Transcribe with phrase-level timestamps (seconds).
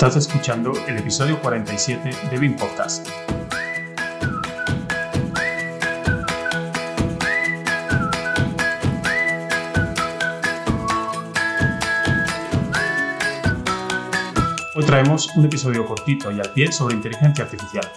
[0.00, 3.08] Estás escuchando el episodio 47 de BIM Podcast.
[14.76, 17.90] Hoy traemos un episodio cortito y al pie sobre inteligencia artificial.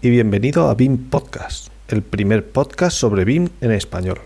[0.00, 4.20] Y bienvenido a BIM Podcast, el primer podcast sobre BIM en español,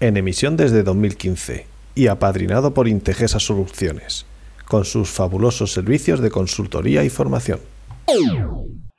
[0.00, 4.26] en emisión desde 2015 y apadrinado por Integesa Soluciones,
[4.64, 7.60] con sus fabulosos servicios de consultoría y formación.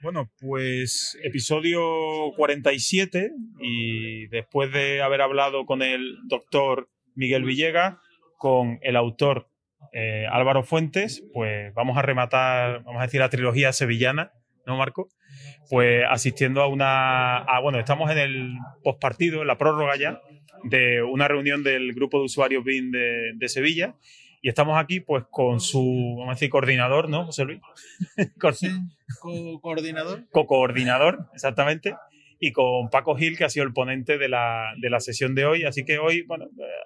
[0.03, 1.81] Bueno, pues episodio
[2.37, 7.95] 47 y después de haber hablado con el doctor Miguel Villegas,
[8.37, 9.49] con el autor
[9.93, 14.31] eh, Álvaro Fuentes, pues vamos a rematar, vamos a decir, la trilogía sevillana,
[14.69, 15.09] ¿no, Marco?
[15.69, 17.45] Pues asistiendo a una.
[17.61, 18.53] bueno, estamos en el
[18.83, 20.21] postpartido, en la prórroga ya,
[20.63, 23.95] de una reunión del grupo de usuarios BIM de, Sevilla.
[24.41, 27.59] Y estamos aquí, pues, con su, vamos a decir, coordinador, ¿no, José Luis?
[28.53, 28.69] sí,
[29.19, 30.29] co-coordinador.
[30.31, 31.95] Co-coordinador, exactamente.
[32.39, 35.45] Y con Paco Gil, que ha sido el ponente de la, de la sesión de
[35.45, 35.65] hoy.
[35.65, 36.45] Así que hoy, bueno,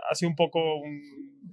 [0.09, 0.81] ha sido un poco.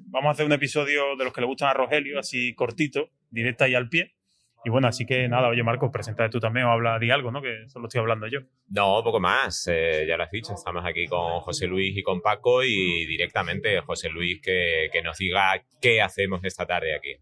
[0.06, 3.68] vamos a hacer un episodio de los que le gustan a Rogelio, así cortito, directa
[3.68, 4.14] y al pie.
[4.64, 7.40] Y bueno, así que nada, oye Marcos, preséntate tú también o habla, de algo, ¿no?
[7.40, 8.40] Que solo estoy hablando yo.
[8.68, 12.20] No, poco más, eh, ya lo has dicho, estamos aquí con José Luis y con
[12.20, 17.16] Paco y directamente José Luis que, nos diga qué hacemos esta tarde aquí.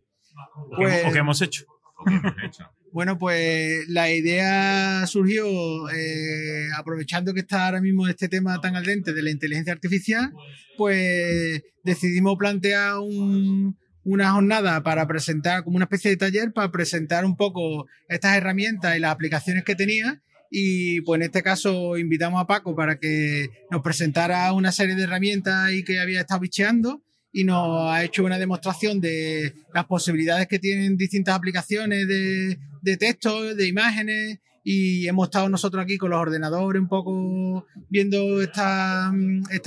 [0.76, 1.64] Pues ¿O qué hemos hecho?
[2.90, 5.44] Bueno, pues la idea surgió
[5.90, 10.32] eh, aprovechando que está ahora mismo este tema tan al dente de la inteligencia artificial,
[10.78, 13.76] pues decidimos plantear un,
[14.08, 18.96] una jornada para presentar, como una especie de taller, para presentar un poco estas herramientas
[18.96, 20.22] y las aplicaciones que tenía.
[20.50, 25.02] Y pues en este caso invitamos a Paco para que nos presentara una serie de
[25.02, 30.46] herramientas y que había estado bicheando y nos ha hecho una demostración de las posibilidades
[30.46, 36.10] que tienen distintas aplicaciones de, de texto, de imágenes y hemos estado nosotros aquí con
[36.10, 39.12] los ordenadores un poco viendo estas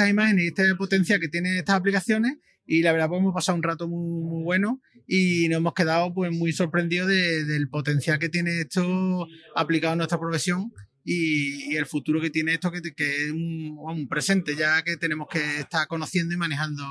[0.09, 2.37] imágenes y esta potencia que tienen estas aplicaciones
[2.71, 6.31] y la verdad pues hemos pasado un rato muy, bueno y nos hemos quedado pues
[6.31, 9.27] muy sorprendidos del potencial que tiene esto
[9.57, 10.71] aplicado en nuestra profesión
[11.03, 15.85] y, el futuro que tiene esto que, es un, presente ya que tenemos que estar
[15.87, 16.83] conociendo y manejando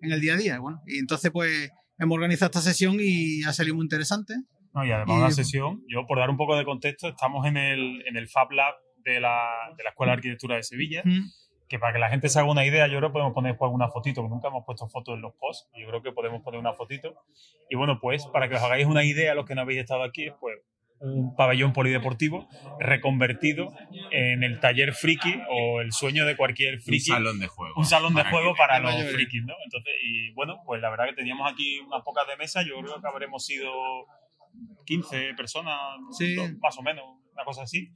[0.00, 0.58] en el día a día.
[0.60, 4.34] Bueno, y entonces pues hemos organizado esta sesión y ha salido muy interesante.
[4.74, 8.06] No, y además una sesión, yo por dar un poco de contexto, estamos en el,
[8.06, 11.02] en el Fab Lab de la, de la Escuela de Arquitectura de Sevilla
[11.68, 13.66] que para que la gente se haga una idea, yo creo que podemos poner pues,
[13.66, 16.60] alguna fotito, porque nunca hemos puesto fotos en los posts, yo creo que podemos poner
[16.60, 17.14] una fotito.
[17.68, 20.26] Y bueno, pues para que os hagáis una idea, los que no habéis estado aquí,
[20.26, 20.56] es pues
[20.98, 22.48] un pabellón polideportivo
[22.80, 23.74] reconvertido
[24.12, 27.10] en el taller friki o el sueño de cualquier friki.
[27.10, 27.74] Un salón de juego.
[27.76, 29.54] Un salón de juego para los frikis, ¿no?
[29.64, 33.00] Entonces, y bueno, pues la verdad que teníamos aquí unas pocas de mesa, yo creo
[33.00, 33.70] que habremos sido
[34.86, 35.76] 15 personas,
[36.60, 37.90] más o menos, una cosa así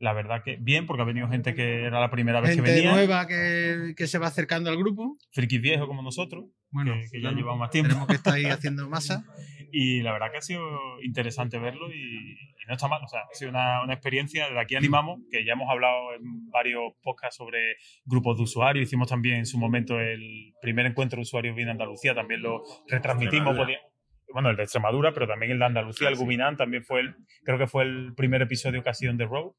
[0.00, 2.92] la verdad que bien, porque ha venido gente que era la primera vez que venía.
[2.92, 5.18] nueva que, que, se va acercando al grupo.
[5.30, 7.90] Frikis viejos como nosotros, bueno, que, ya llevamos más tiempo.
[7.90, 9.24] Tenemos que estar ahí haciendo masa.
[9.70, 10.62] y la verdad que ha sido
[11.02, 12.34] interesante verlo y,
[12.66, 13.02] no está mal.
[13.04, 14.48] O sea, ha sido una, una, experiencia.
[14.48, 18.86] De aquí animamos, que ya hemos hablado en varios podcasts sobre grupos de usuarios.
[18.86, 23.56] Hicimos también en su momento el primer encuentro de usuarios en Andalucía, también lo retransmitimos.
[24.32, 27.58] bueno, el de Extremadura, pero también el de Andalucía, el Guminán, también fue el, creo
[27.58, 29.50] que fue el primer episodio que ha sido en The Road.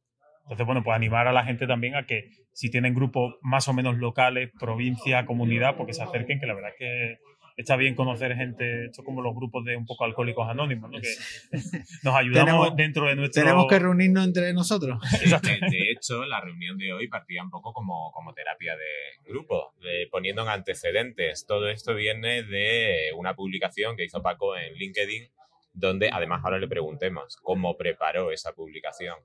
[0.44, 3.74] Entonces, bueno, pues animar a la gente también a que si tienen grupos más o
[3.74, 7.20] menos locales, provincia, comunidad, porque se acerquen, que la verdad es que
[7.58, 11.00] está bien conocer gente, esto como los grupos de un poco alcohólicos anónimos, ¿no?
[11.00, 11.08] que
[12.04, 13.44] nos ayudamos dentro de nuestro...
[13.44, 15.00] Tenemos que reunirnos entre nosotros.
[15.22, 19.74] De, hecho, la reunión de hoy partía un poco como, como terapia de grupo,
[20.10, 21.46] poniendo en antecedentes.
[21.46, 25.30] Todo esto viene de una publicación que hizo Paco en LinkedIn,
[25.74, 29.16] donde además ahora le preguntemos cómo preparó esa publicación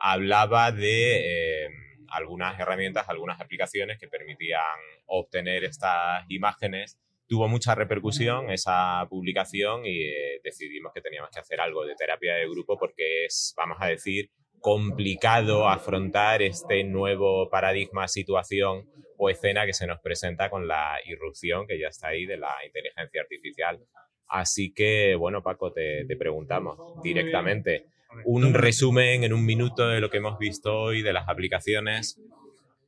[0.00, 1.68] hablaba de eh,
[2.08, 4.60] algunas herramientas, algunas aplicaciones que permitían
[5.06, 6.98] obtener estas imágenes.
[7.28, 12.34] Tuvo mucha repercusión esa publicación y eh, decidimos que teníamos que hacer algo de terapia
[12.34, 18.88] de grupo porque es, vamos a decir, complicado afrontar este nuevo paradigma, situación
[19.18, 22.54] o escena que se nos presenta con la irrupción que ya está ahí de la
[22.64, 23.80] inteligencia artificial.
[24.28, 27.86] Así que, bueno, Paco, te, te preguntamos directamente
[28.24, 32.20] un resumen en un minuto de lo que hemos visto hoy, de las aplicaciones.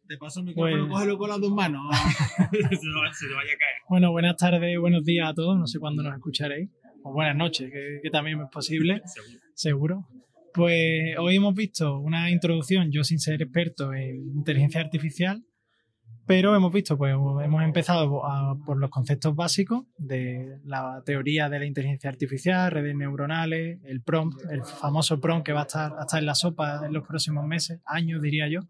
[0.08, 1.82] Te paso el micrófono, pues- cógelo con las dos manos.
[2.40, 3.82] se, vaya a caer.
[3.88, 5.58] Bueno, buenas tardes, buenos días a todos.
[5.58, 6.70] No sé cuándo nos escucharéis.
[7.02, 9.02] o buenas noches, que, también es posible,
[9.54, 10.06] seguro.
[10.54, 15.44] Pues hoy hemos visto una introducción, yo sin ser experto en inteligencia artificial,
[16.28, 18.20] pero hemos visto, pues hemos empezado
[18.66, 24.38] por los conceptos básicos de la teoría de la inteligencia artificial, redes neuronales, el prompt,
[24.50, 27.80] el famoso prompt que va a estar, hasta en la sopa en los próximos meses,
[27.86, 28.60] años diría yo.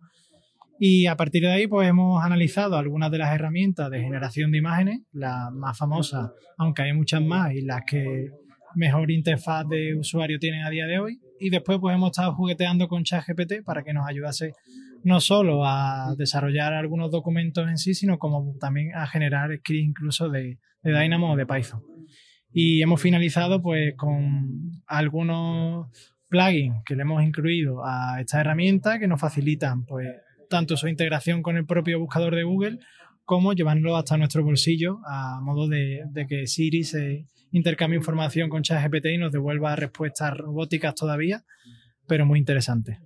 [0.78, 4.58] Y a partir de ahí, pues hemos analizado algunas de las herramientas de generación de
[4.58, 8.28] imágenes, las más famosas, aunque hay muchas más y las que
[8.76, 11.18] mejor interfaz de usuario tienen a día de hoy.
[11.40, 14.52] Y después, pues hemos estado jugueteando con ChatGPT para que nos ayudase
[15.04, 20.28] no solo a desarrollar algunos documentos en sí, sino como también a generar scripts incluso
[20.28, 21.82] de, Dynamo o de Python.
[22.52, 25.88] Y hemos finalizado pues con algunos
[26.28, 30.08] plugins que le hemos incluido a esta herramienta que nos facilitan pues
[30.48, 32.78] tanto su integración con el propio buscador de Google
[33.24, 38.62] como llevarlo hasta nuestro bolsillo a modo de, de que Siri se intercambie información con
[38.62, 41.44] ChatGPT y nos devuelva respuestas robóticas todavía,
[42.06, 43.00] pero muy interesante.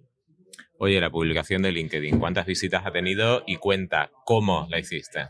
[0.85, 5.29] Oye, la publicación de LinkedIn, ¿cuántas visitas ha tenido y cuenta cómo la hiciste?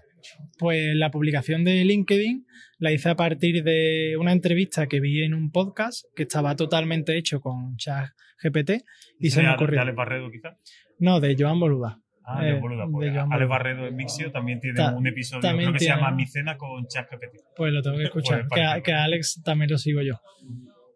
[0.59, 2.47] Pues la publicación de LinkedIn
[2.79, 7.19] la hice a partir de una entrevista que vi en un podcast que estaba totalmente
[7.19, 8.83] hecho con ChatGPT
[9.21, 9.75] y se me ocurrió.
[9.75, 10.57] ¿De Alex Barredo quizá?
[10.99, 12.01] No, de Joan Boluda.
[12.25, 12.87] Ah, de eh, Boluda.
[12.91, 16.57] Pues, Alex Barredo en Mixio también tiene un episodio creo que se llama Mi cena
[16.57, 17.43] con ChatGPT.
[17.55, 20.19] Pues lo tengo que escuchar, que, que a Alex también lo sigo yo.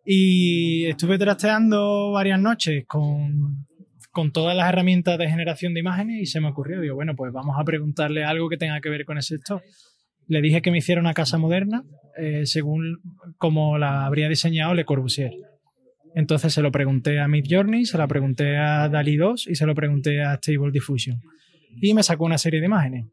[0.06, 3.65] Y estuve trasteando varias noches con
[4.16, 7.34] con todas las herramientas de generación de imágenes y se me ocurrió, digo, bueno, pues
[7.34, 9.62] vamos a preguntarle algo que tenga que ver con ese sector.
[10.26, 11.82] Le dije que me hiciera una casa moderna
[12.16, 12.96] eh, según
[13.36, 15.32] como la habría diseñado Le Corbusier.
[16.14, 19.74] Entonces se lo pregunté a Midjourney, se la pregunté a DALI 2 y se lo
[19.74, 21.20] pregunté a Stable Diffusion.
[21.82, 23.04] Y me sacó una serie de imágenes.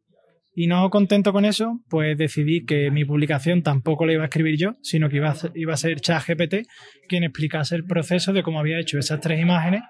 [0.56, 4.56] Y no contento con eso, pues decidí que mi publicación tampoco la iba a escribir
[4.58, 6.66] yo, sino que iba a, iba a ser ChatGPT
[7.10, 9.82] quien explicase el proceso de cómo había hecho esas tres imágenes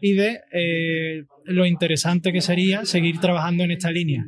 [0.00, 4.24] y de eh, lo interesante que sería seguir trabajando en esta línea,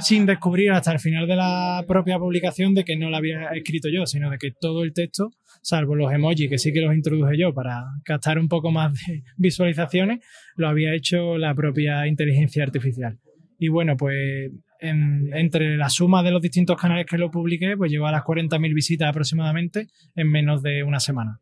[0.00, 3.88] sin descubrir hasta el final de la propia publicación de que no la había escrito
[3.88, 5.30] yo, sino de que todo el texto,
[5.62, 9.22] salvo los emojis que sí que los introduje yo para captar un poco más de
[9.36, 10.24] visualizaciones,
[10.56, 13.18] lo había hecho la propia inteligencia artificial.
[13.58, 14.50] Y bueno, pues
[14.80, 18.72] entre la suma de los distintos canales que lo publiqué, pues llegó a las 40.000
[18.72, 21.40] visitas aproximadamente en menos de una semana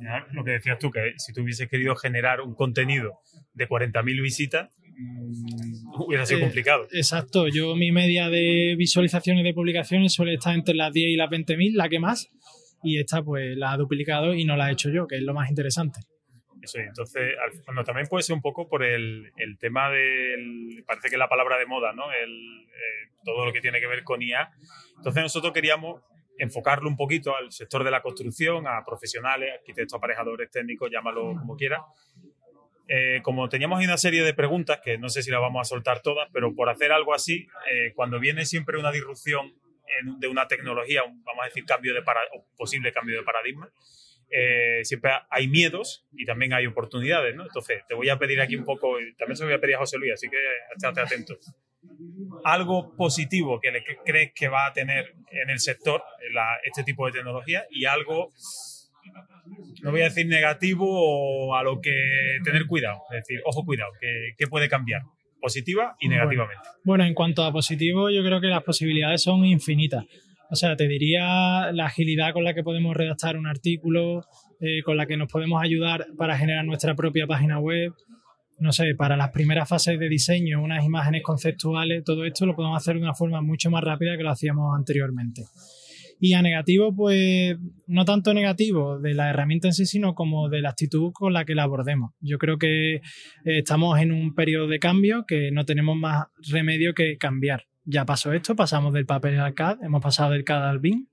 [0.00, 3.20] final, lo que decías tú, que si tú hubieses querido generar un contenido
[3.54, 6.86] de 40.000 visitas, mm, hubiera sido eh, complicado.
[6.90, 11.30] Exacto, yo mi media de visualizaciones de publicaciones suele estar entre las 10 y las
[11.30, 12.28] 20.000, la que más,
[12.82, 15.34] y esta pues la ha duplicado y no la he hecho yo, que es lo
[15.34, 16.00] más interesante.
[16.62, 21.14] Eso, entonces, bueno, también puede ser un poco por el, el tema del, parece que
[21.14, 22.12] es la palabra de moda, ¿no?
[22.12, 24.50] El, eh, todo lo que tiene que ver con IA.
[24.96, 26.02] Entonces nosotros queríamos
[26.40, 31.56] enfocarlo un poquito al sector de la construcción, a profesionales, arquitectos, aparejadores técnicos, llámalo como
[31.56, 31.84] quiera.
[32.88, 35.64] Eh, como teníamos ahí una serie de preguntas, que no sé si las vamos a
[35.68, 39.54] soltar todas, pero por hacer algo así, eh, cuando viene siempre una disrupción
[40.18, 42.02] de una tecnología, vamos a decir cambio de
[42.56, 43.70] posible cambio de paradigma,
[44.30, 47.42] eh, siempre hay miedos y también hay oportunidades, ¿no?
[47.42, 49.78] Entonces, te voy a pedir aquí un poco, también se lo voy a pedir a
[49.78, 50.38] José Luis, así que
[50.76, 51.36] estate atento
[52.44, 56.02] algo positivo que le crees que va a tener en el sector
[56.64, 58.32] este tipo de tecnología y algo,
[59.82, 63.92] no voy a decir negativo o a lo que tener cuidado, es decir, ojo cuidado,
[64.00, 65.02] que, puede cambiar,
[65.40, 66.62] positiva y negativamente.
[66.84, 70.04] Bueno, en cuanto a positivo, yo creo que las posibilidades son infinitas.
[70.50, 74.24] O sea, te diría la agilidad con la que podemos redactar un artículo,
[74.60, 77.94] eh, con la que nos podemos ayudar para generar nuestra propia página web,
[78.60, 82.76] no sé, para las primeras fases de diseño, unas imágenes conceptuales, todo esto lo podemos
[82.76, 85.42] hacer de una forma mucho más rápida que lo hacíamos anteriormente.
[86.22, 90.60] Y a negativo, pues no tanto negativo de la herramienta en sí, sino como de
[90.60, 92.12] la actitud con la que la abordemos.
[92.20, 93.00] Yo creo que eh,
[93.44, 97.64] estamos en un periodo de cambio que no tenemos más remedio que cambiar.
[97.84, 101.06] Ya pasó esto, pasamos del papel al CAD, hemos pasado del CAD al BIM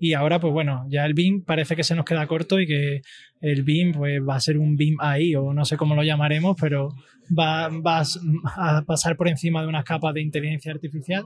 [0.00, 3.00] y ahora, pues bueno, ya el BIM parece que se nos queda corto y que
[3.40, 6.56] el BIM pues, va a ser un BIM AI o no sé cómo lo llamaremos,
[6.60, 6.90] pero
[7.36, 11.24] va, a pasar por encima de unas capas de inteligencia artificial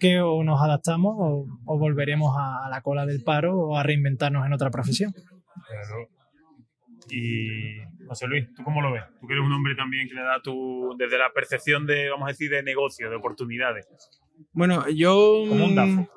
[0.00, 4.52] que o nos adaptamos o, volveremos a, la cola del paro o a reinventarnos en
[4.52, 5.12] otra profesión.
[7.10, 9.04] Y José Luis, ¿tú cómo lo ves?
[9.20, 12.26] Tú que eres un hombre también que le da tu, desde la percepción de, vamos
[12.26, 13.86] a decir, de negocio, de oportunidades.
[14.52, 15.44] Bueno, yo...
[15.48, 16.08] Como un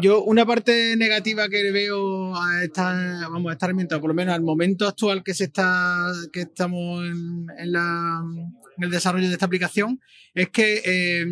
[0.00, 4.34] yo, una parte negativa que veo a esta, vamos, a esta herramienta, por lo menos
[4.34, 7.46] al momento actual que se está, que estamos en,
[8.78, 10.00] el desarrollo de esta aplicación,
[10.34, 11.26] es que eh,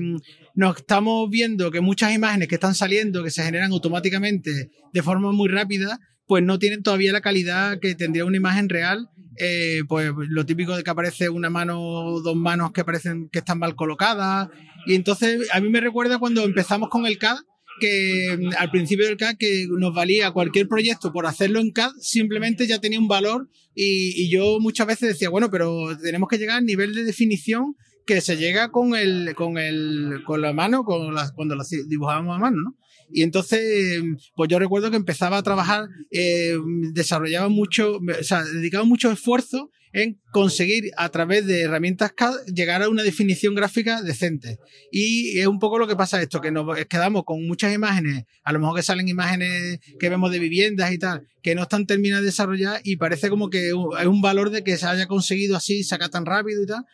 [0.54, 5.32] nos estamos viendo que muchas imágenes que están saliendo, que se generan automáticamente de forma
[5.32, 9.08] muy rápida, pues no tienen todavía la calidad que tendría una imagen real.
[9.38, 13.38] Eh, pues lo típico de que aparece una mano o dos manos que parecen que
[13.38, 14.48] están mal colocadas.
[14.86, 17.38] Y entonces a mí me recuerda cuando empezamos con el CAD,
[17.82, 21.90] que mm, al principio del CAD que nos valía cualquier proyecto por hacerlo en CAD,
[22.00, 26.58] simplemente ya tenía un valor y, yo muchas veces decía, bueno, pero tenemos que llegar
[26.58, 27.74] al nivel de definición
[28.06, 32.36] que se llega con el, con el, con la mano, con las, cuando las dibujábamos
[32.36, 32.76] a mano, ¿no?
[33.10, 34.02] Y entonces,
[34.36, 36.56] pues yo recuerdo que empezaba a trabajar, eh,
[36.92, 42.82] desarrollaba mucho, o sea, dedicaba mucho esfuerzo en conseguir a través de herramientas CAD llegar
[42.82, 44.58] a una definición gráfica decente.
[44.90, 48.52] Y es un poco lo que pasa esto, que nos quedamos con muchas imágenes, a
[48.52, 52.22] lo mejor que salen imágenes que vemos de viviendas y tal, que no están terminadas
[52.22, 55.84] de desarrollar y parece como que es un valor de que se haya conseguido así,
[55.84, 56.84] sacar tan rápido y tal.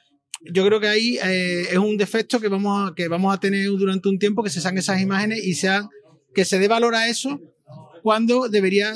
[0.53, 3.67] Yo creo que ahí eh, es un defecto que vamos, a, que vamos a tener
[3.67, 5.89] durante un tiempo, que se saquen esas imágenes y sean,
[6.35, 7.41] que se dé valor a eso
[8.09, 8.95] cuando debería,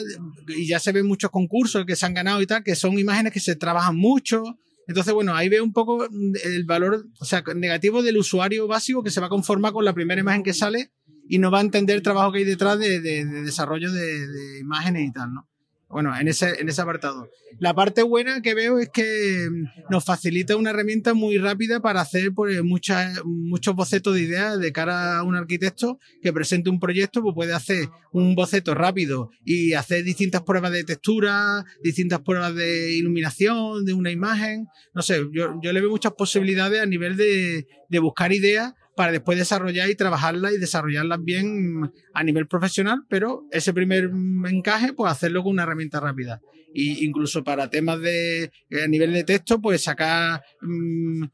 [0.56, 3.30] y ya se ven muchos concursos que se han ganado y tal, que son imágenes
[3.30, 4.42] que se trabajan mucho.
[4.88, 9.10] Entonces, bueno, ahí veo un poco el valor, o sea, negativo del usuario básico que
[9.10, 10.92] se va a conformar con la primera imagen que sale
[11.28, 15.06] y no va a entender el trabajo que hay detrás de, desarrollo de, de, imágenes
[15.06, 15.46] y tal, ¿no?
[15.92, 17.28] Bueno, en ese, en ese apartado.
[17.58, 22.00] La parte buena que veo es que mm, nos facilita una herramienta muy rápida para
[22.00, 26.80] hacer pues, muchas, muchos bocetos de ideas de cara a un arquitecto que presente un
[26.80, 32.54] proyecto, pues puede hacer un boceto rápido y hacer distintas pruebas de textura, distintas pruebas
[32.54, 34.68] de iluminación de una imagen.
[34.94, 39.12] No sé, yo, yo le veo muchas posibilidades a nivel de, de buscar ideas para
[39.12, 44.10] después desarrollar y trabajarlas y desarrollarlas bien a nivel profesional, pero ese primer
[44.48, 46.40] encaje, pues hacerlo con una herramienta rápida.
[46.74, 48.50] Y incluso para temas de
[48.82, 51.24] a nivel de texto, pues sacar, mm,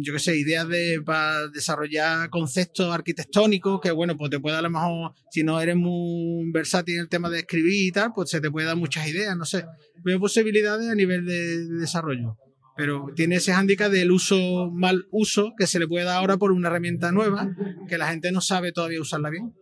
[0.00, 4.62] yo qué sé, ideas de para desarrollar conceptos arquitectónicos, que bueno, pues te puede a
[4.62, 8.28] lo mejor, si no eres muy versátil en el tema de escribir y tal, pues
[8.30, 9.64] se te puede dar muchas ideas, no sé.
[10.04, 12.36] Veo posibilidades a nivel de desarrollo
[12.80, 16.50] pero tiene ese hándicap del uso mal uso que se le puede dar ahora por
[16.50, 17.46] una herramienta nueva
[17.86, 19.52] que la gente no sabe todavía usarla bien.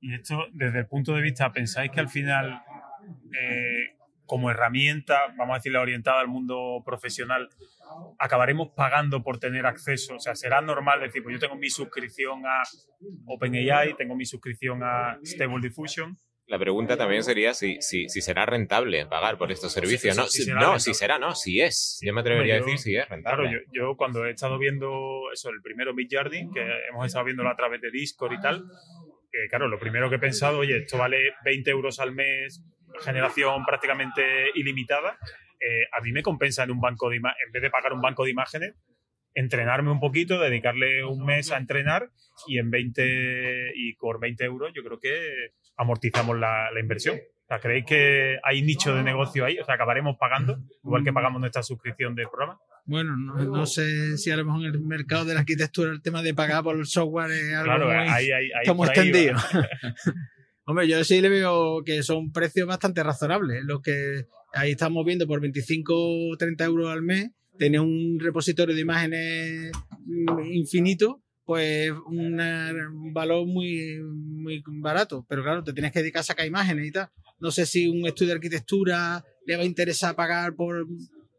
[0.00, 2.62] Y esto, desde el punto de vista, ¿pensáis que al final,
[3.36, 7.48] eh, como herramienta, vamos a decirle orientada al mundo profesional,
[8.20, 10.14] acabaremos pagando por tener acceso?
[10.14, 12.62] O sea, ¿será normal decir, pues yo tengo mi suscripción a
[13.26, 16.16] OpenAI, tengo mi suscripción a Stable Diffusion,
[16.48, 20.16] la pregunta también sería si, si, si será rentable pagar por estos servicios.
[20.16, 22.00] no, si, será no, si será, no, si es.
[22.02, 23.48] Yo me atrevería a decir si es rentable.
[23.48, 27.56] Claro, yo, cuando he estado viendo eso, el primero Midjarding, que hemos estado viéndolo a
[27.56, 28.64] través de Discord y tal,
[29.30, 32.62] que claro, lo primero que he pensado, oye, esto vale 20 euros al mes,
[33.04, 34.22] generación prácticamente
[34.54, 35.18] ilimitada.
[35.60, 38.24] Eh, a mí me compensa en un banco de en vez de pagar un banco
[38.24, 38.74] de imágenes,
[39.38, 42.10] entrenarme un poquito, dedicarle un mes a entrenar
[42.46, 47.18] y en 20 y por 20 euros yo creo que amortizamos la, inversión.
[47.50, 49.58] O ¿creéis que hay nicho de negocio ahí?
[49.58, 52.58] O sea, acabaremos pagando, igual que pagamos nuestra suscripción de programa.
[52.84, 56.22] Bueno, no, sé si a lo mejor en el mercado de la arquitectura el tema
[56.22, 59.36] de pagar por el software es algo claro, muy, ahí, ahí, extendido.
[60.64, 63.64] Hombre, yo sí le veo que son precios bastante razonables.
[63.64, 68.74] Lo que ahí estamos viendo por 25 o 30 euros al mes, tiene un repositorio
[68.74, 69.72] de imágenes
[70.50, 72.36] infinito pues un
[73.14, 75.24] valor muy, muy barato.
[75.26, 77.08] Pero claro, te tienes que dedicar a sacar imágenes y tal.
[77.40, 80.86] No sé si un estudio de arquitectura le va a interesar pagar por,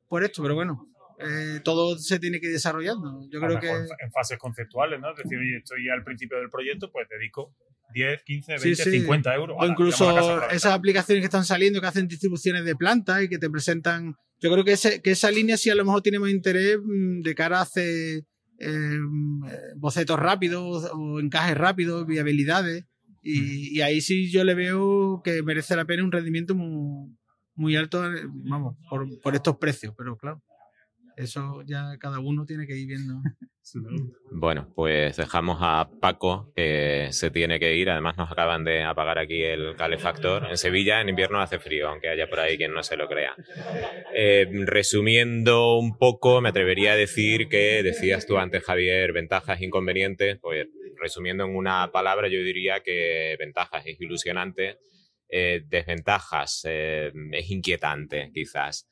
[0.08, 0.88] por esto, pero bueno,
[1.20, 3.22] eh, todo se tiene que ir desarrollando.
[3.30, 3.70] Yo creo que...
[3.70, 5.12] En fases conceptuales, ¿no?
[5.12, 7.54] Es decir, estoy al principio del proyecto, pues dedico
[7.94, 9.58] 10, 15, 20, 50 euros.
[9.60, 13.50] O incluso esas aplicaciones que están saliendo que hacen distribuciones de plantas y que te
[13.52, 14.16] presentan.
[14.42, 17.22] Yo creo que, ese, que esa línea sí a lo mejor tiene más interés mm,
[17.22, 18.24] de cara a hacer
[18.62, 19.42] Em,
[19.78, 22.86] bocetos rápidos o encajes rápidos, viabilidades.
[23.22, 27.16] Y, ahí sí yo le veo que merece la pena un rendimiento muy,
[27.56, 30.42] muy alto, vamos, por, por estos precios, pero claro.
[31.20, 33.22] Eso ya cada uno tiene que ir viendo.
[34.32, 37.92] Bueno, pues dejamos a Paco, que se tiene que ir.
[37.92, 40.48] Además, nos acaban de apagar aquí el calefactor.
[40.50, 43.36] En Sevilla, en invierno hace frío, aunque haya por ahí quien no se lo crea.
[44.16, 50.40] Eh, resumiendo un poco, me atrevería a decir que decías tú antes, Javier, ventajas, inconvenientes.
[50.42, 50.66] Pues
[51.00, 54.80] resumiendo en una palabra, yo diría que ventajas es ilusionante.
[55.30, 58.88] Eh, desventajas eh, es inquietante, quizás.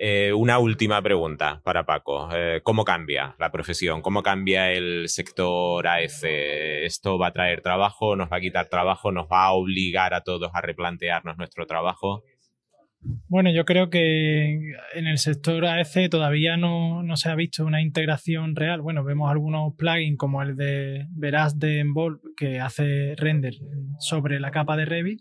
[0.00, 2.28] Eh, una última pregunta para Paco.
[2.32, 4.00] Eh, ¿Cómo cambia la profesión?
[4.00, 6.22] ¿Cómo cambia el sector AF?
[6.22, 8.14] ¿Esto va a traer trabajo?
[8.14, 9.10] ¿Nos va a quitar trabajo?
[9.10, 12.22] ¿Nos va a obligar a todos a replantearnos nuestro trabajo?
[13.28, 18.54] Bueno, yo creo que en el sector AF todavía no, se ha visto una integración
[18.54, 18.80] real.
[18.80, 23.54] Bueno, vemos algunos plugins como el de Veraz de Envolve que hace render
[23.98, 25.20] sobre la capa de Revit,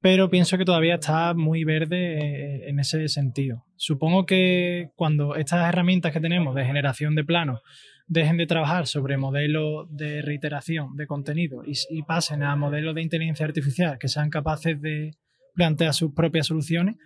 [0.00, 3.64] pero pienso que todavía está muy verde eh, en ese sentido.
[3.76, 7.60] Supongo que cuando estas herramientas que tenemos de generación de planos
[8.06, 13.46] dejen de trabajar sobre modelos de reiteración de contenido y, pasen a modelos de inteligencia
[13.46, 15.12] artificial que sean capaces de
[15.54, 16.96] plantear sus propias soluciones,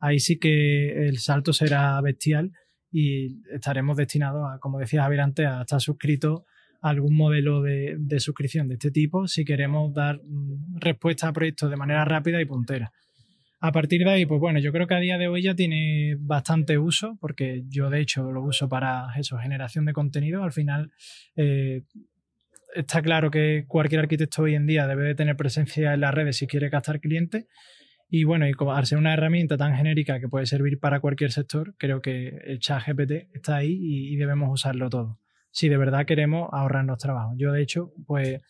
[0.00, 2.52] ahí sí que el salto será bestial
[2.90, 6.42] y estaremos destinados a, como decía Javier antes, a estar suscritos
[6.80, 11.70] algún modelo de, de suscripción de este tipo si queremos dar mm, respuesta a proyectos
[11.70, 12.92] de manera rápida y puntera.
[13.60, 16.16] A partir de ahí, pues bueno, yo creo que a día de hoy ya tiene
[16.18, 20.44] bastante uso, porque yo de hecho lo uso para eso, generación de contenido.
[20.44, 20.92] Al final,
[21.36, 21.82] eh,
[22.74, 26.36] está claro que cualquier arquitecto hoy en día debe de tener presencia en las redes
[26.36, 27.46] si quiere captar clientes.
[28.08, 31.74] Y bueno, y como al una herramienta tan genérica que puede servir para cualquier sector,
[31.78, 35.18] creo que el chat GPT está ahí y, y debemos usarlo todo.
[35.56, 37.32] Si de verdad queremos ahorrarnos trabajo.
[37.38, 38.42] Yo, de hecho, pues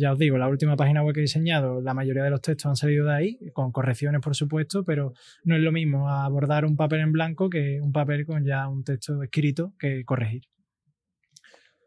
[0.00, 2.70] ya os digo, la última página web que he diseñado, la mayoría de los textos
[2.70, 5.12] han salido de ahí, con correcciones por supuesto, pero
[5.44, 8.84] no es lo mismo abordar un papel en blanco que un papel con ya un
[8.84, 10.44] texto escrito que corregir.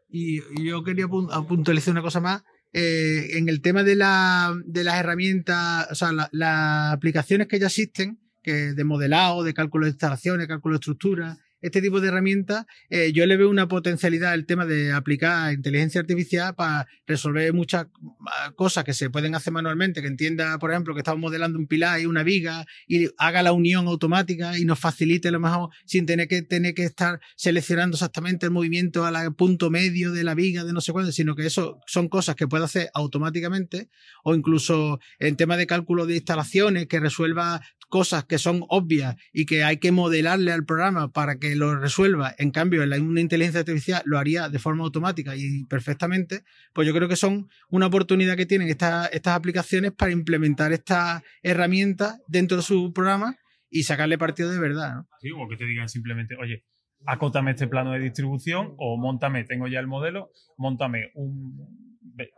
[0.08, 2.44] Y yo quería puntualizar una cosa más.
[2.72, 7.66] Eh, en el tema de, la, de, las herramientas, o sea, las aplicaciones que ya
[7.66, 12.66] existen, que de modelado, de cálculo de instalaciones, cálculo de estructura, este tipo de herramientas,
[12.88, 17.86] eh, yo le veo una potencialidad al tema de aplicar inteligencia artificial para resolver muchas
[18.26, 21.66] ah, cosas que se pueden hacer manualmente, que entienda, por ejemplo, que estamos modelando un
[21.66, 25.70] pilar y una viga y haga la unión automática y nos facilite a lo mejor
[25.84, 30.34] sin tener que, tener que estar seleccionando exactamente el movimiento al punto medio de la
[30.34, 33.88] viga de no sé cuándo, sino que eso son cosas que puede hacer automáticamente
[34.24, 37.60] o incluso en tema de cálculo de instalaciones que resuelva
[37.90, 42.34] cosas que son obvias y que hay que modelarle al programa para que lo resuelva,
[42.38, 47.08] en cambio, una inteligencia artificial lo haría de forma automática y perfectamente, pues yo creo
[47.08, 52.62] que son una oportunidad que tienen estas, estas aplicaciones para implementar estas herramientas dentro de
[52.62, 53.36] su programa
[53.68, 54.94] y sacarle partido de verdad.
[54.94, 55.08] ¿no?
[55.20, 56.64] Sí, o que te digan simplemente, oye,
[57.06, 61.89] acótame este plano de distribución o montame, tengo ya el modelo, montame un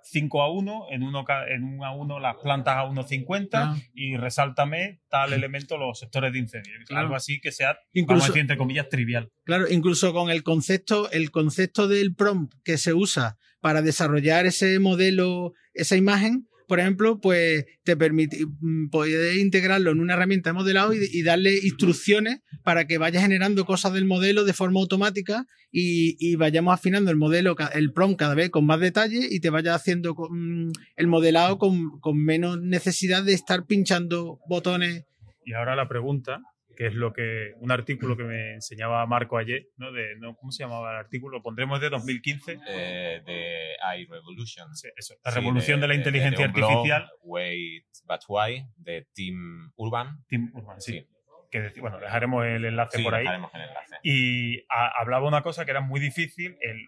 [0.05, 3.77] 5 a 1, en, uno, en un a 1 las plantas a 1,50 ah.
[3.94, 6.72] y resáltame tal elemento los sectores de incendio.
[6.90, 9.31] Algo así que sea, incluso, entre comillas, trivial.
[9.44, 14.79] Claro, incluso con el concepto, el concepto del prompt que se usa para desarrollar ese
[14.81, 20.54] modelo, esa imagen, por ejemplo, pues te permite, mm, puedes integrarlo en una herramienta de
[20.54, 26.35] modelado y, darle instrucciones para que vaya generando cosas del modelo de forma automática y,
[26.37, 30.14] vayamos afinando el modelo, el prompt cada vez con más detalle y te vaya haciendo
[30.14, 35.04] mm, el modelado con, con menos necesidad de estar pinchando botones.
[35.44, 36.40] Y ahora la pregunta,
[36.76, 39.92] que es lo que un artículo que me enseñaba Marco ayer, ¿no?
[39.92, 40.35] De, ¿no?
[40.37, 41.38] ¿Cómo se llamaba el artículo?
[41.38, 42.58] Lo pondremos de 2015.
[42.68, 44.68] Eh, de iRevolution.
[44.96, 47.11] eso, la revolución de, la inteligencia artificial.
[47.22, 50.24] Wait, but why, de Team Urban.
[50.28, 51.06] Team Urban, sí.
[51.50, 53.24] Que bueno, dejaremos el enlace por ahí.
[53.24, 53.96] Dejaremos el enlace.
[54.02, 56.87] Y hablaba una cosa que era muy difícil, el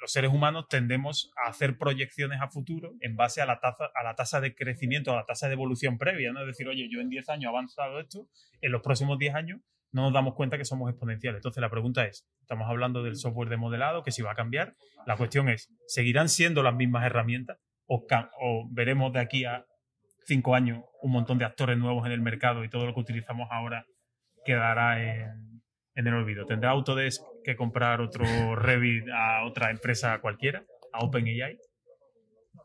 [0.00, 4.04] los seres humanos tendemos a hacer proyecciones a futuro en base a la tasa, a
[4.04, 6.40] la tasa de crecimiento, a la tasa de evolución previa, ¿no?
[6.40, 8.28] Es decir, oye, yo en 10 años he avanzado esto,
[8.60, 11.38] en los próximos 10 años no nos damos cuenta que somos exponenciales.
[11.38, 14.74] Entonces la pregunta es, estamos hablando del software de modelado, que si va a cambiar.
[15.06, 18.04] La cuestión es, ¿seguirán siendo las mismas herramientas o,
[18.70, 19.64] veremos de aquí a
[20.26, 23.48] 5 años un montón de actores nuevos en el mercado y todo lo que utilizamos
[23.50, 23.86] ahora
[24.44, 25.62] quedará en,
[25.94, 26.44] en el olvido.
[26.44, 31.58] ¿Tendrá Autodesk que comprar otro Revit a otra empresa cualquiera, a OpenAI?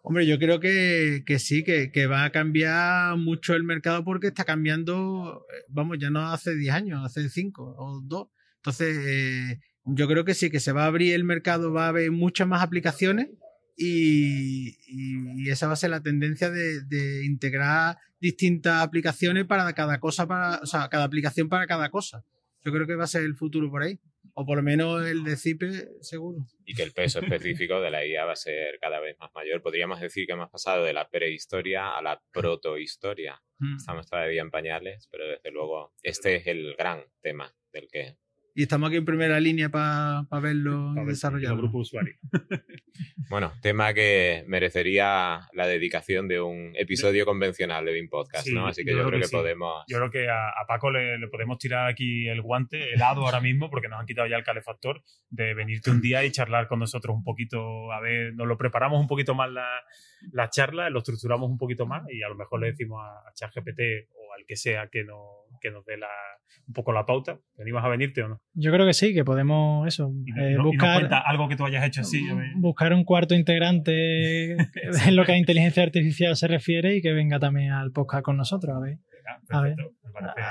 [0.06, 5.46] Hombre, yo creo que, sí, que, va a cambiar mucho el mercado porque está cambiando,
[5.50, 8.28] eh, vamos, ya no hace 10 años, hace 5 o 2.
[8.58, 11.90] Entonces, eh, yo creo que sí, que se va a abrir el mercado, va a
[11.90, 13.30] haber muchas más aplicaciones
[13.78, 20.28] y, esa va a ser la tendencia de, de, integrar distintas aplicaciones para cada cosa,
[20.28, 22.26] para, o sea, cada aplicación para cada cosa.
[22.66, 24.00] Yo creo que va a ser el futuro por ahí.
[24.36, 26.40] O por lo menos el de CIPE, seguro.
[26.66, 29.62] Y que el peso específico de la IA va a ser cada vez más mayor.
[29.62, 33.40] Podríamos decir que hemos pasado de la prehistoria a la protohistoria.
[33.60, 33.78] Mm.
[33.78, 38.18] Estamos todavía en pañales, pero desde luego este es el gran tema del que
[38.56, 41.58] y estamos aquí en primera línea para verlo desarrollado.
[41.58, 42.14] grupo usuario.
[43.30, 48.68] bueno, tema que merecería la dedicación de un episodio convencional de BIM Podcast, ¿no?
[48.68, 49.84] Así que yo, creo, que, podemos.
[49.88, 53.88] Yo creo que a, Paco le, podemos tirar aquí el guante helado ahora mismo, porque
[53.88, 57.24] nos han quitado ya el calefactor, de venirte un día y charlar con nosotros un
[57.24, 57.92] poquito.
[57.92, 59.68] A ver, nos lo preparamos un poquito más la,
[60.32, 63.34] la charla, lo estructuramos un poquito más y a lo mejor le decimos a, a
[63.34, 66.08] ChatGPT o al que sea que, no, que nos dé la,
[66.68, 67.40] un poco la pauta.
[67.58, 68.42] ¿Venimos a venirte o no?
[68.54, 71.48] Yo creo que sí, que podemos eso, Y, eh, no- y nos buscar, cuenta algo
[71.50, 72.28] que tú hayas hecho así.
[72.28, 74.52] yo me- buscar un cuarto integrante
[75.08, 78.38] en lo que a inteligencia artificial se refiere y que venga también al podcast con
[78.38, 78.98] nosotros, a ver,
[79.50, 79.76] Ah, A ver.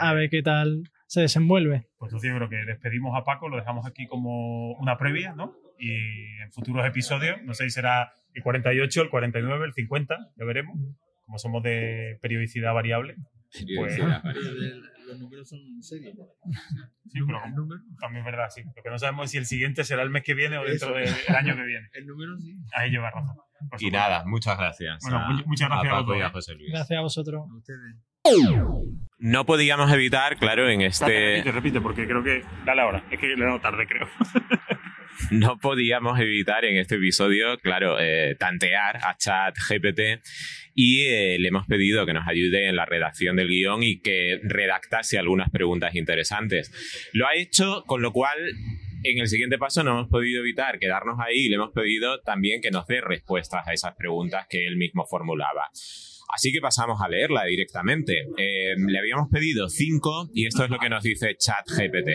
[0.01, 1.89] a ver qué tal se desenvuelve.
[1.99, 5.53] Pues entonces yo creo que despedimos a Paco, lo dejamos aquí como una previa, ¿no?
[5.79, 5.91] Y
[6.43, 10.75] en futuros episodios, no sé si será el 48, el 49, el 50, ya veremos.
[11.27, 13.17] Como somos de periodicidad variable.
[13.77, 13.99] Pues-
[15.07, 16.15] Los números son serios.
[17.09, 17.41] Sí, pero
[18.01, 18.63] también es verdad, sí.
[18.75, 20.95] Lo que no sabemos es si el siguiente será el mes que viene o dentro
[20.95, 21.89] del año que viene.
[21.95, 22.57] El número sí.
[22.75, 23.37] Ahí lleva razón.
[23.79, 24.99] Y nada, muchas gracias.
[25.03, 26.71] Bueno, a- muchas gracias a a y a dos, José Luis.
[26.73, 27.43] Gracias a vosotros.
[27.51, 27.97] A ustedes.
[29.19, 31.37] No podíamos evitar, claro, en este.
[31.37, 32.43] repite, repite, porque creo que.
[32.65, 33.05] Dale ahora.
[33.11, 34.09] Es que le he dado tarde, creo.
[35.41, 40.23] no podíamos evitar en este episodio, claro, eh, tantear a Chat GPT
[40.75, 44.41] y eh, le hemos pedido que nos ayude en la redacción del guion y que
[44.43, 46.71] redactase algunas preguntas interesantes.
[47.13, 48.39] Lo ha hecho, con lo cual
[49.05, 52.61] en el siguiente paso no hemos podido evitar quedarnos ahí y le hemos pedido también
[52.61, 55.71] que nos dé respuestas a esas preguntas que él mismo formulaba.
[56.33, 58.15] Así que pasamos a leerla directamente.
[58.39, 62.09] Eh, le habíamos pedido cinco y esto es lo que nos dice ChatGPT.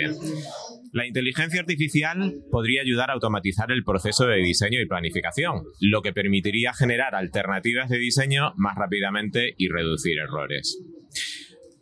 [0.91, 6.13] La inteligencia artificial podría ayudar a automatizar el proceso de diseño y planificación, lo que
[6.13, 10.79] permitiría generar alternativas de diseño más rápidamente y reducir errores.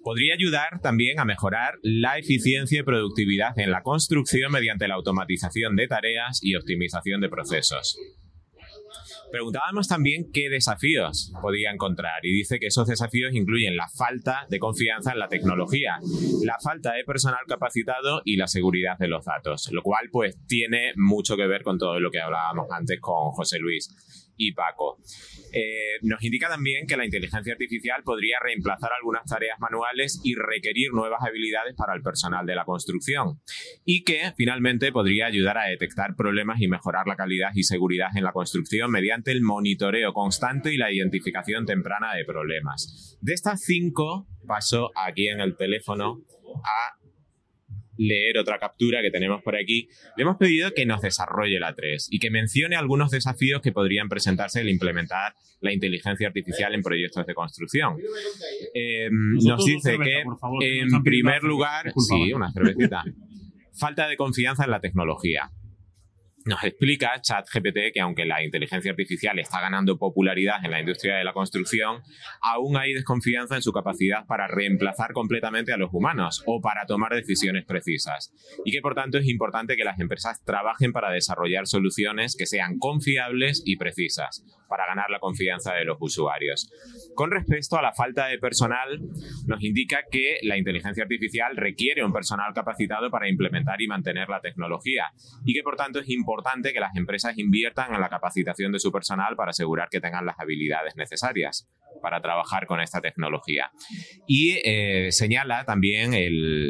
[0.03, 5.77] Podría ayudar también a mejorar la eficiencia y productividad en la construcción mediante la automatización
[5.77, 7.97] de tareas y optimización de procesos.
[9.31, 14.59] Preguntábamos también qué desafíos podía encontrar y dice que esos desafíos incluyen la falta de
[14.59, 15.99] confianza en la tecnología,
[16.43, 20.93] la falta de personal capacitado y la seguridad de los datos, lo cual pues tiene
[20.95, 24.97] mucho que ver con todo lo que hablábamos antes con José Luis y Paco.
[25.53, 30.91] Eh, nos indica también que la inteligencia artificial podría reemplazar algunas tareas manuales y requerir
[30.93, 33.41] nuevas habilidades para el personal de la construcción
[33.85, 38.23] y que finalmente podría ayudar a detectar problemas y mejorar la calidad y seguridad en
[38.23, 43.17] la construcción mediante el monitoreo constante y la identificación temprana de problemas.
[43.21, 46.21] De estas cinco, paso aquí en el teléfono
[46.63, 47.04] a
[47.97, 52.09] leer otra captura que tenemos por aquí, le hemos pedido que nos desarrolle la 3
[52.11, 57.25] y que mencione algunos desafíos que podrían presentarse al implementar la inteligencia artificial en proyectos
[57.25, 57.97] de construcción.
[58.73, 61.99] Eh, nos dice cerveza, que, favor, en primer lugar, cerveza.
[61.99, 62.37] sí, Disculpa.
[62.37, 63.03] una cervecita,
[63.73, 65.51] falta de confianza en la tecnología.
[66.45, 71.23] Nos explica ChatGPT que aunque la inteligencia artificial está ganando popularidad en la industria de
[71.23, 72.03] la construcción,
[72.39, 77.15] aún hay desconfianza en su capacidad para reemplazar completamente a los humanos o para tomar
[77.15, 78.31] decisiones precisas.
[78.63, 82.77] Y que por tanto es importante que las empresas trabajen para desarrollar soluciones que sean
[82.77, 86.69] confiables y precisas, para ganar la confianza de los usuarios.
[87.15, 88.99] Con respecto a la falta de personal,
[89.47, 94.41] nos indica que la inteligencia artificial requiere un personal capacitado para implementar y mantener la
[94.41, 95.11] tecnología
[95.45, 98.91] y que por tanto es importante que las empresas inviertan en la capacitación de su
[98.91, 101.67] personal para asegurar que tengan las habilidades necesarias
[102.01, 103.71] para trabajar con esta tecnología.
[104.27, 106.11] Y eh, señala también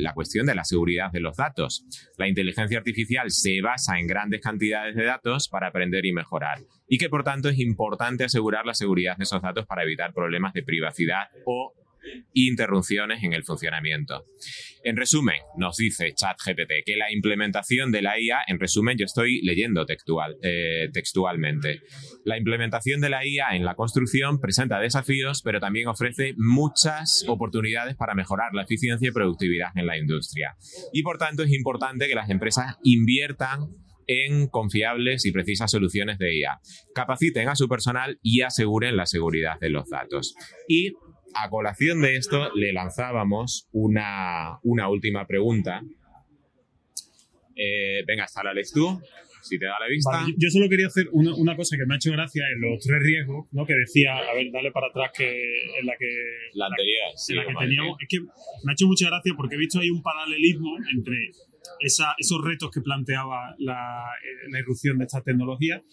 [0.04, 1.86] la cuestión de la seguridad de los datos.
[2.18, 6.98] La inteligencia artificial se basa en grandes cantidades de datos para aprender y mejorar y
[6.98, 10.64] que por tanto es importante asegurar la seguridad de esos datos para evitar problemas de
[10.64, 11.74] privacidad o
[12.34, 14.26] interrupciones en el funcionamiento.
[14.84, 19.42] En resumen, nos dice ChatGPT que la implementación de la IA, en resumen, yo estoy
[19.42, 21.82] leyendo textual, eh, textualmente,
[22.24, 27.96] la implementación de la IA en la construcción presenta desafíos, pero también ofrece muchas oportunidades
[27.96, 30.56] para mejorar la eficiencia y productividad en la industria.
[30.94, 33.70] Y por tanto es importante que las empresas inviertan
[34.08, 36.60] en confiables y precisas soluciones de IA,
[36.94, 40.36] capaciten a su personal y aseguren la seguridad de los datos.
[40.68, 40.94] Y
[41.34, 45.82] a colación de esto le lanzábamos una, una última pregunta.
[47.56, 49.00] Eh, venga, lees tú,
[49.42, 50.12] si te da la vista.
[50.12, 52.84] Vale, yo- solo quería hacer una, una cosa que me ha hecho gracia en los
[52.84, 53.66] tres riesgos, ¿no?
[53.66, 55.26] Que decía, a ver, dale para atrás, que
[55.80, 56.10] en la que,
[56.54, 57.98] La anterior, sí, en la que teníamos.
[58.02, 58.20] Es que
[58.64, 61.16] me ha hecho mucha gracia porque he visto ahí un paralelismo entre
[61.80, 65.84] esa- esos retos que planteaba la, eh, irrupción de esta tecnología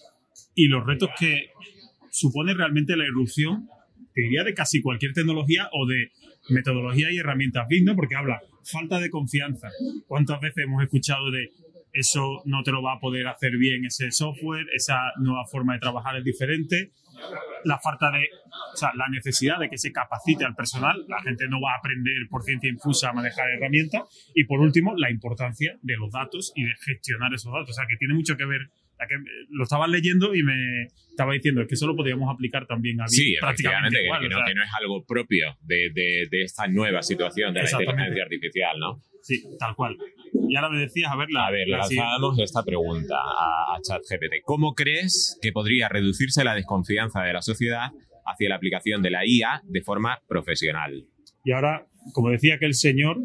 [0.55, 1.51] y los retos que
[2.11, 3.69] supone realmente la irrupción,
[4.15, 6.11] te diría, de casi cualquier tecnología o de
[6.51, 7.97] metodología y herramientas ¿no?
[7.97, 9.69] Porque habla falta de confianza.
[10.07, 11.51] ¿Cuántas veces hemos escuchado de
[11.93, 15.81] eso no te lo va a poder hacer bien ese software, esa nueva forma de
[15.81, 16.91] trabajar es diferente?
[17.65, 18.29] La falta de,
[18.73, 21.79] o sea, la necesidad de que se capacite al personal, la gente no va a
[21.79, 24.03] aprender por ciencia infusa a manejar herramientas.
[24.35, 27.71] Y por último, la importancia de los datos y de gestionar esos datos.
[27.71, 28.71] O sea, que tiene mucho que ver
[29.51, 33.35] lo estaban leyendo y me estaba diciendo que eso lo podríamos aplicar también a Sí,
[33.41, 37.71] prácticamente que, no, que, no, es algo propio de, de, esta nueva situación de la
[37.71, 39.03] inteligencia artificial, ¿no?
[39.23, 39.97] Sí, tal cual.
[40.49, 44.43] Y ahora me decías, a ver, la, a ver, lanzábamos esta pregunta a, a ChatGPT.
[44.45, 47.91] ¿Cómo crees que podría reducirse la desconfianza de la sociedad
[48.27, 51.07] hacia la aplicación de la IA de forma profesional?
[51.45, 53.19] Y ahora, como decía que el señor,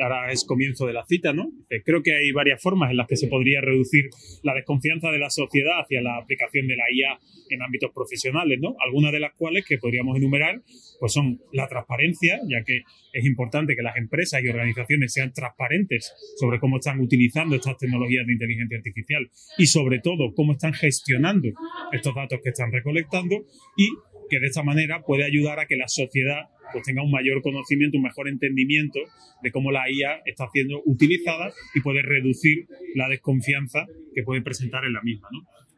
[0.00, 1.50] ahora es comienzo de la cita, ¿no?
[1.84, 4.10] Creo que hay varias formas en las que se podría reducir
[4.42, 7.18] la desconfianza de la sociedad hacia la aplicación de la IA
[7.50, 8.76] en ámbitos profesionales, ¿no?
[8.84, 10.62] Algunas de las cuales que podríamos enumerar,
[10.98, 16.12] pues son la transparencia, ya que es importante que las empresas y organizaciones sean transparentes
[16.36, 21.48] sobre cómo están utilizando estas tecnologías de inteligencia artificial y sobre todo cómo están gestionando
[21.92, 23.44] estos datos que están recolectando
[23.76, 23.88] y
[24.28, 27.96] que de esta manera puede ayudar a que la sociedad pues tenga un mayor conocimiento,
[27.96, 29.00] un mejor entendimiento
[29.42, 34.84] de cómo la IA está siendo utilizada y puede reducir la desconfianza que puede presentar
[34.84, 35.28] en la misma.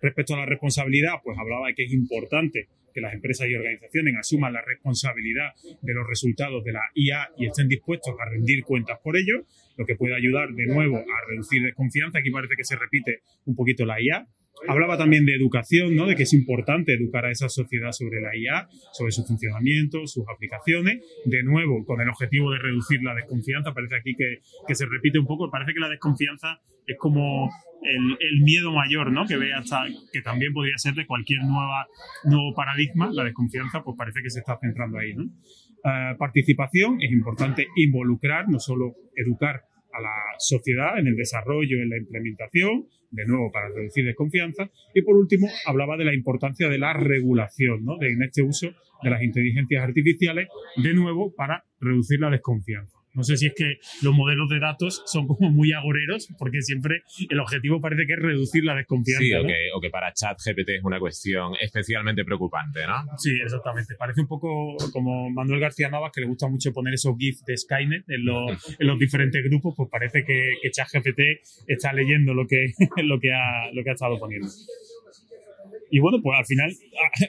[0.01, 4.15] Respecto a la responsabilidad, pues hablaba de que es importante que las empresas y organizaciones
[4.19, 8.99] asuman la responsabilidad de los resultados de la IA y estén dispuestos a rendir cuentas
[9.03, 12.19] por ello, lo que puede ayudar de nuevo a reducir desconfianza.
[12.19, 14.27] Aquí parece que se repite un poquito la IA,
[14.69, 16.07] Hablaba también de educación, ¿no?
[16.07, 20.25] de que es importante educar a esa sociedad sobre la IA, sobre su funcionamiento, sus
[20.33, 21.01] aplicaciones.
[21.25, 25.19] De nuevo, con el objetivo de reducir la desconfianza, parece aquí que, que se repite
[25.19, 25.51] un poco.
[25.51, 27.51] Parece que la desconfianza es como
[27.83, 29.27] el, miedo mayor ¿no?
[29.27, 31.87] que ve hasta que también podría ser de cualquier nueva,
[32.25, 33.11] nuevo paradigma.
[33.13, 35.13] La desconfianza, pues parece que se está centrando ahí.
[35.15, 41.91] Uh, participación, es importante involucrar, no solo educar a la sociedad en el desarrollo, en
[41.91, 44.71] la implementación, de nuevo para reducir desconfianza.
[44.95, 47.99] Y por último, hablaba de la importancia de la regulación, ¿no?
[47.99, 48.69] de, este uso
[49.03, 53.02] de las inteligencias artificiales, de nuevo para reducir la desconfianza.
[53.15, 57.03] No sé si es que los modelos de datos son como muy agoreros, porque siempre
[57.29, 59.23] el objetivo parece que es reducir la desconfianza.
[59.23, 63.05] Sí, o, que, o que, para ChatGPT es una cuestión especialmente preocupante, ¿no?
[63.19, 63.95] Sí, exactamente.
[63.97, 67.57] Parece un poco como Manuel García Navas, que le gusta mucho poner esos GIFs de
[67.57, 71.21] Skynet en los, en los diferentes grupos, pues parece que, que ChatGPT
[71.67, 72.73] está leyendo lo que,
[73.03, 74.49] lo, que ha, lo que ha estado poniendo.
[75.91, 76.73] Y bueno, pues al final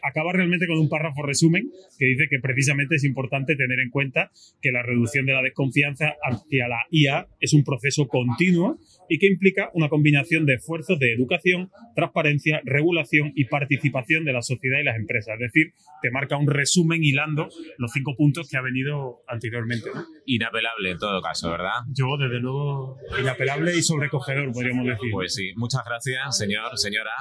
[0.03, 1.69] acaba realmente con un párrafo resumen
[1.99, 6.15] que dice que precisamente es importante tener en cuenta que la reducción de la desconfianza
[6.23, 8.77] hacia la IA es un proceso continuo
[9.09, 14.41] y que implica una combinación de esfuerzos de educación, transparencia, regulación y participación de la
[14.41, 15.35] sociedad y las empresas.
[15.35, 19.89] Es decir, te marca un resumen hilando los cinco puntos que ha venido anteriormente.
[20.25, 21.81] Inapelable en todo caso, ¿verdad?
[21.93, 25.11] Yo, desde luego, inapelable y sobrecogedor, podríamos decir.
[25.11, 27.11] Pues sí, muchas gracias, señor, señora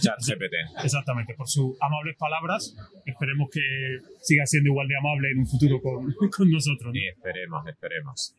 [0.00, 0.54] ChatGPT.
[0.82, 2.74] Exactamente, por sus amables palabras.
[3.06, 3.60] Esperemos que
[4.20, 6.94] siga siendo igual de amable en un futuro con, con nosotros.
[6.94, 8.34] Y esperemos, esperemos.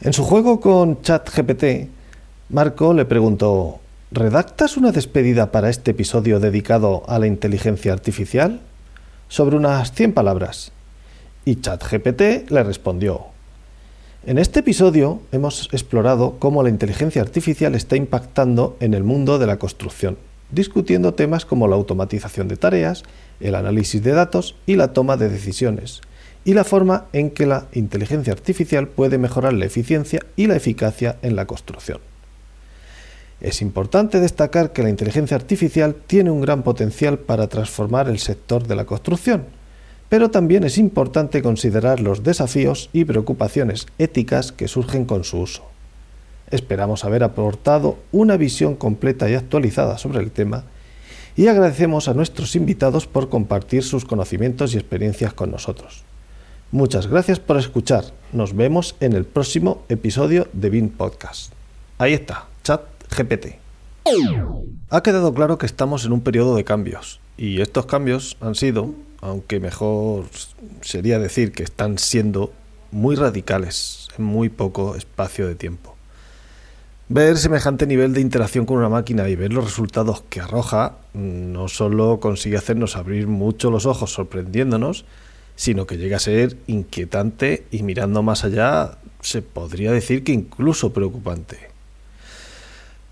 [0.00, 1.88] En su juego con ChatGPT,
[2.50, 3.80] Marco le preguntó,
[4.10, 8.60] ¿redactas una despedida para este episodio dedicado a la inteligencia artificial?
[9.28, 10.72] Sobre unas 100 palabras.
[11.44, 13.32] Y ChatGPT le respondió,
[14.24, 19.48] en este episodio hemos explorado cómo la inteligencia artificial está impactando en el mundo de
[19.48, 20.16] la construcción,
[20.52, 23.02] discutiendo temas como la automatización de tareas,
[23.40, 26.00] el análisis de datos y la toma de decisiones,
[26.44, 31.16] y la forma en que la inteligencia artificial puede mejorar la eficiencia y la eficacia
[31.22, 31.98] en la construcción.
[33.40, 38.66] Es importante destacar que la inteligencia artificial tiene un gran potencial para transformar el sector
[38.68, 39.46] de la construcción,
[40.08, 45.71] pero también es importante considerar los desafíos y preocupaciones éticas que surgen con su uso.
[46.52, 50.64] Esperamos haber aportado una visión completa y actualizada sobre el tema
[51.34, 56.04] y agradecemos a nuestros invitados por compartir sus conocimientos y experiencias con nosotros.
[56.70, 58.04] Muchas gracias por escuchar.
[58.32, 61.52] Nos vemos en el próximo episodio de BIN Podcast.
[61.96, 62.82] Ahí está, chat
[63.16, 63.56] GPT.
[64.90, 68.90] Ha quedado claro que estamos en un periodo de cambios y estos cambios han sido,
[69.22, 70.26] aunque mejor
[70.82, 72.52] sería decir que están siendo
[72.90, 75.91] muy radicales en muy poco espacio de tiempo.
[77.14, 81.68] Ver semejante nivel de interacción con una máquina y ver los resultados que arroja no
[81.68, 85.04] solo consigue hacernos abrir mucho los ojos sorprendiéndonos,
[85.54, 90.94] sino que llega a ser inquietante y mirando más allá se podría decir que incluso
[90.94, 91.58] preocupante.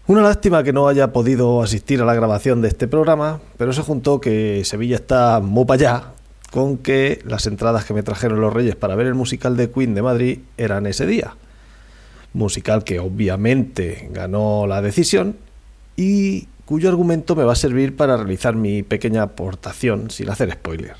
[0.06, 3.82] Una lástima que no haya podido asistir a la grabación de este programa, pero se
[3.82, 6.04] juntó que Sevilla está muy para allá
[6.50, 9.94] con que las entradas que me trajeron los Reyes para ver el musical de Queen
[9.94, 11.34] de Madrid eran ese día.
[12.32, 15.36] Musical que obviamente ganó la decisión
[15.96, 20.94] y cuyo argumento me va a servir para realizar mi pequeña aportación sin hacer spoiler.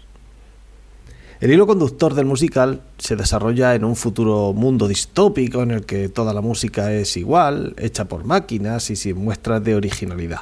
[1.41, 6.11] El hilo conductor del musical se desarrolla en un futuro mundo distópico en el que
[6.11, 10.41] toda la música es igual, hecha por máquinas y sin muestras de originalidad.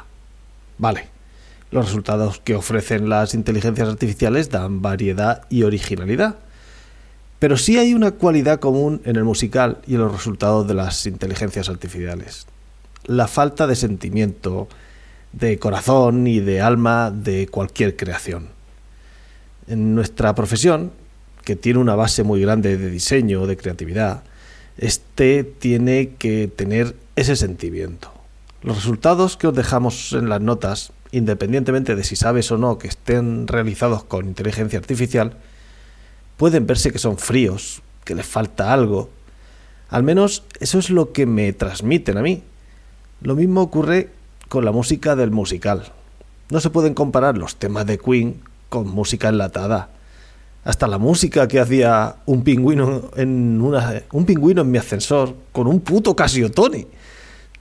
[0.78, 1.08] Vale,
[1.70, 6.36] los resultados que ofrecen las inteligencias artificiales dan variedad y originalidad.
[7.38, 11.06] Pero sí hay una cualidad común en el musical y en los resultados de las
[11.06, 12.46] inteligencias artificiales.
[13.04, 14.68] La falta de sentimiento,
[15.32, 18.48] de corazón y de alma de cualquier creación.
[19.68, 20.90] En nuestra profesión,
[21.44, 24.22] que tiene una base muy grande de diseño, de creatividad,
[24.76, 28.12] este tiene que tener ese sentimiento.
[28.62, 32.88] Los resultados que os dejamos en las notas, independientemente de si sabes o no que
[32.88, 35.36] estén realizados con inteligencia artificial,
[36.38, 39.10] pueden verse que son fríos, que les falta algo.
[39.90, 42.42] Al menos eso es lo que me transmiten a mí.
[43.20, 44.08] Lo mismo ocurre
[44.48, 45.92] con la música del musical.
[46.50, 49.90] No se pueden comparar los temas de Queen con música enlatada.
[50.64, 55.66] Hasta la música que hacía un pingüino en una, un pingüino en mi ascensor con
[55.66, 56.86] un puto Casiotone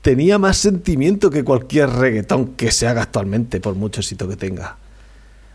[0.01, 4.77] tenía más sentimiento que cualquier reggaetón que se haga actualmente, por mucho éxito que tenga.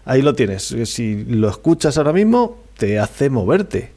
[0.05, 0.75] Ahí lo tienes.
[0.85, 3.93] Si lo escuchas ahora mismo, te hace moverte.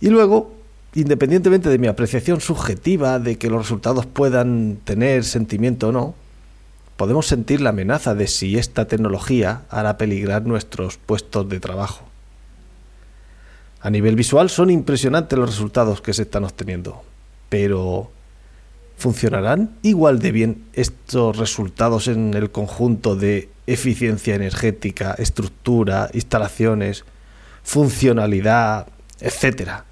[0.00, 0.52] Y luego,
[0.94, 6.14] independientemente de mi apreciación subjetiva de que los resultados puedan tener sentimiento o no,
[6.96, 12.04] podemos sentir la amenaza de si esta tecnología hará peligrar nuestros puestos de trabajo.
[13.80, 17.02] A nivel visual son impresionantes los resultados que se están obteniendo,
[17.48, 18.10] pero
[19.00, 27.04] ¿funcionarán igual de bien estos resultados en el conjunto de eficiencia energética, estructura, instalaciones,
[27.62, 29.86] funcionalidad, etcétera?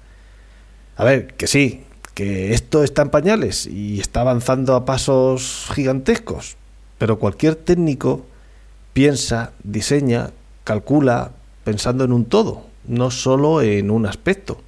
[0.95, 6.55] A ver, que sí, que esto está en pañales y está avanzando a pasos gigantescos,
[6.99, 8.27] pero cualquier técnico
[8.93, 10.29] piensa, diseña,
[10.63, 11.31] calcula
[11.63, 14.61] pensando en un todo, no solo en un aspecto.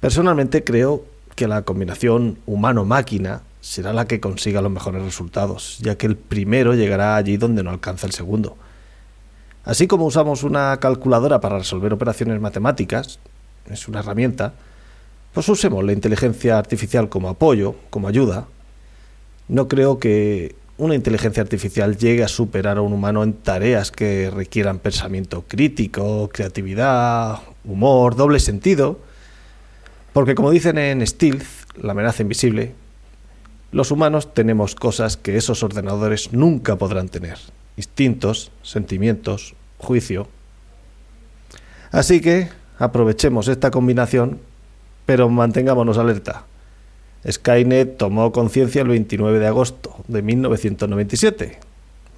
[0.00, 1.06] Personalmente creo
[1.38, 6.74] que la combinación humano-máquina será la que consiga los mejores resultados, ya que el primero
[6.74, 8.56] llegará allí donde no alcanza el segundo.
[9.64, 13.20] Así como usamos una calculadora para resolver operaciones matemáticas,
[13.70, 14.54] es una herramienta,
[15.32, 18.48] pues usemos la inteligencia artificial como apoyo, como ayuda.
[19.46, 24.28] No creo que una inteligencia artificial llegue a superar a un humano en tareas que
[24.28, 28.98] requieran pensamiento crítico, creatividad, humor, doble sentido.
[30.18, 31.46] Porque como dicen en Stealth,
[31.80, 32.74] la amenaza invisible,
[33.70, 37.38] los humanos tenemos cosas que esos ordenadores nunca podrán tener.
[37.76, 40.26] Instintos, sentimientos, juicio.
[41.92, 42.48] Así que
[42.80, 44.40] aprovechemos esta combinación,
[45.06, 46.46] pero mantengámonos alerta.
[47.24, 51.60] Skynet tomó conciencia el 29 de agosto de 1997.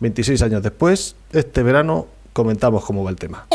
[0.00, 3.46] 26 años después, este verano comentamos cómo va el tema.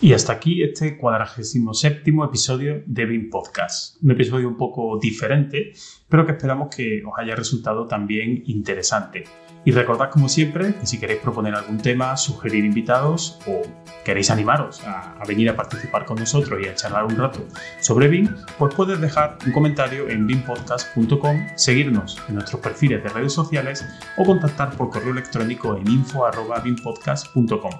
[0.00, 4.02] Y hasta aquí este 47 episodio de BIM Podcast.
[4.02, 5.72] Un episodio un poco diferente,
[6.08, 9.24] pero que esperamos que os haya resultado también interesante.
[9.66, 13.62] Y recordad, como siempre, que si queréis proponer algún tema, sugerir invitados o
[14.04, 17.44] queréis animaros a, venir a participar con nosotros y a charlar un rato
[17.80, 23.32] sobre BIM, pues puedes dejar un comentario en bimpodcast.com, seguirnos en nuestros perfiles de redes
[23.32, 23.84] sociales
[24.16, 27.72] o contactar por correo electrónico en info.bimpodcast.com.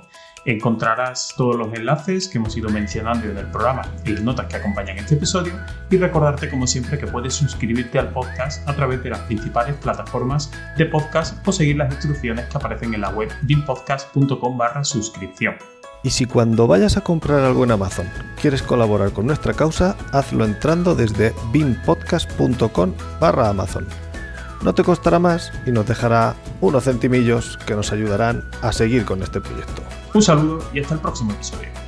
[0.47, 4.55] Encontrarás todos los enlaces que hemos ido mencionando en el programa y las notas que
[4.55, 5.53] acompañan este episodio
[5.91, 10.53] y recordarte como siempre que puedes suscribirte al podcast a través de las principales plataformas
[10.79, 15.57] de podcast o seguir las instrucciones que aparecen en la web bimpodcast.com barra suscripción.
[16.05, 18.09] Y si cuando vayas a comprar algo en Amazon
[18.41, 23.85] quieres colaborar con nuestra causa, hazlo entrando desde bimpodcast.com barra Amazon.
[24.63, 29.25] No te costará más y nos dejará unos centimillos que nos ayudarán a seguir con
[29.25, 29.83] este proyecto.
[30.15, 31.86] Un saludo y hasta el próximo episodio.